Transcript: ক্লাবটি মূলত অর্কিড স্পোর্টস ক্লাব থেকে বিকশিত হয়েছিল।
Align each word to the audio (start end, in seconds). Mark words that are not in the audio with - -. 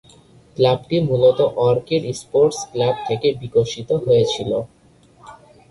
ক্লাবটি 0.57 0.97
মূলত 1.07 1.39
অর্কিড 1.67 2.03
স্পোর্টস 2.19 2.59
ক্লাব 2.71 2.95
থেকে 3.07 3.27
বিকশিত 3.41 3.89
হয়েছিল। 4.05 4.51